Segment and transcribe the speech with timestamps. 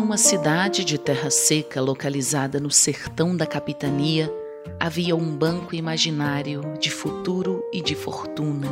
[0.00, 4.32] uma cidade de terra seca localizada no sertão da capitania,
[4.78, 8.68] havia um banco imaginário de futuro e de fortuna,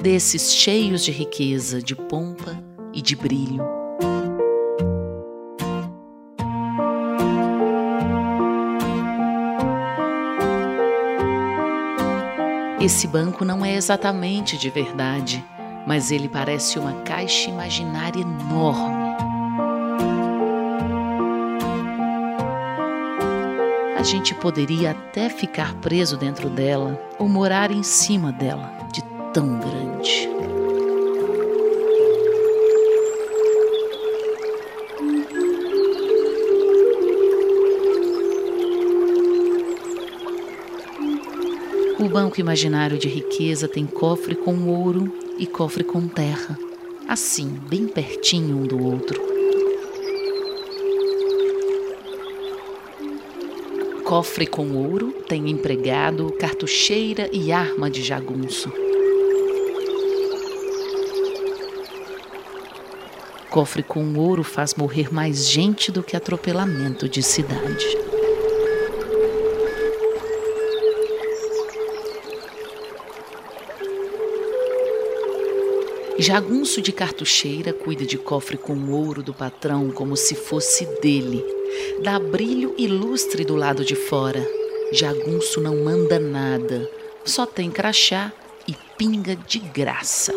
[0.00, 2.62] desses cheios de riqueza, de pompa
[2.92, 3.64] e de brilho.
[12.80, 15.44] Esse banco não é exatamente de verdade,
[15.86, 19.05] mas ele parece uma caixa imaginária enorme
[24.06, 29.02] gente poderia até ficar preso dentro dela ou morar em cima dela, de
[29.34, 30.28] tão grande.
[41.98, 46.56] O banco imaginário de riqueza tem cofre com ouro e cofre com terra,
[47.08, 49.35] assim, bem pertinho um do outro.
[54.06, 58.72] Cofre com ouro tem empregado, cartucheira e arma de jagunço.
[63.50, 67.84] Cofre com ouro faz morrer mais gente do que atropelamento de cidade.
[76.18, 81.44] Jagunço de cartucheira cuida de cofre com ouro do patrão como se fosse dele
[82.02, 84.46] Dá brilho e lustre do lado de fora.
[84.92, 86.88] Jagunço não manda nada,
[87.24, 88.32] só tem crachá
[88.68, 90.32] e pinga de graça.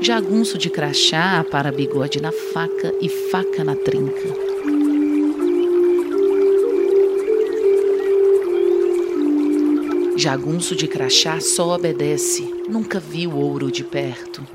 [0.00, 4.41] Jagunço de crachá para bigode na faca e faca na trinca.
[10.22, 14.46] Jagunço de crachá só obedece, nunca viu ouro de perto.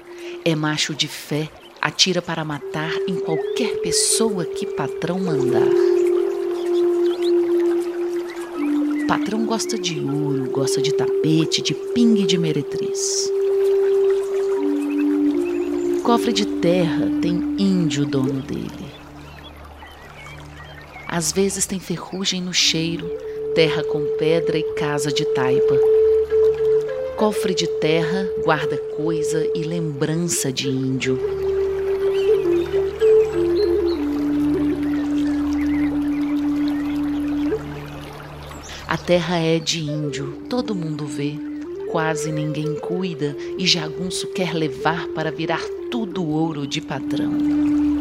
[0.46, 1.50] É macho de fé,
[1.82, 5.68] atira para matar em qualquer pessoa que patrão mandar.
[9.10, 13.30] Patrão gosta de ouro, gosta de tapete, de pingue de meretriz.
[16.02, 18.88] Cofre de terra tem índio dono dele.
[21.06, 23.12] Às vezes tem ferrugem no cheiro,
[23.58, 25.80] terra com pedra e casa de taipa.
[27.16, 31.20] Cofre de terra guarda coisa e lembrança de índio.
[38.88, 41.34] A terra é de índio, todo mundo vê,
[41.92, 47.97] quase ninguém cuida e jagunço quer levar para virar tudo ouro de patrão.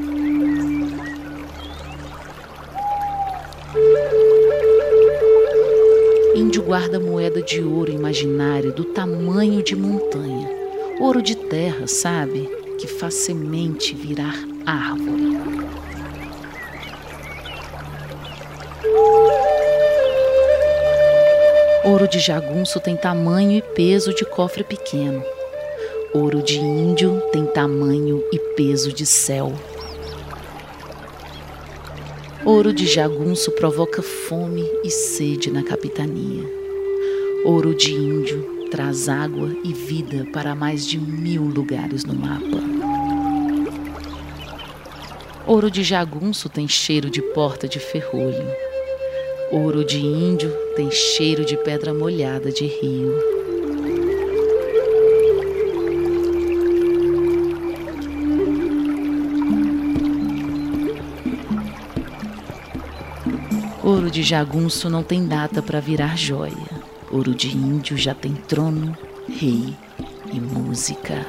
[6.37, 10.47] Índio guarda moeda de ouro imaginário do tamanho de montanha.
[11.01, 12.47] Ouro de terra, sabe?
[12.79, 14.35] Que faz semente virar
[14.67, 15.39] árvore.
[21.87, 25.25] Ouro de jagunço tem tamanho e peso de cofre pequeno.
[26.13, 29.55] Ouro de índio tem tamanho e peso de céu.
[32.47, 36.45] Ouro de jagunço provoca fome e sede na capitania.
[37.45, 42.63] Ouro de índio traz água e vida para mais de mil lugares no mapa.
[45.45, 48.47] Ouro de jagunço tem cheiro de porta de ferrolho.
[49.51, 53.13] Ouro de índio tem cheiro de pedra molhada de rio.
[63.87, 66.53] Ouro de jagunço não tem data para virar joia.
[67.09, 68.99] Ouro de índio já tem trono,
[69.29, 69.77] rei
[70.33, 71.25] e música.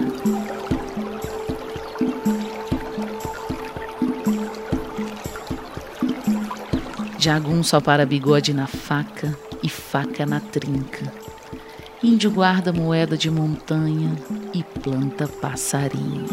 [7.19, 11.13] Jagunço para bigode na faca e faca na trinca.
[12.03, 14.17] Índio guarda moeda de montanha
[14.51, 16.25] e planta passarinho.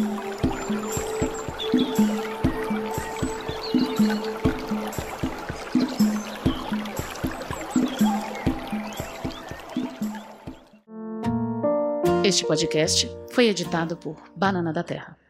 [12.25, 15.24] Este podcast foi editado por Banana da Terra.